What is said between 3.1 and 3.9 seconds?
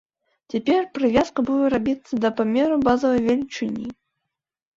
велічыні.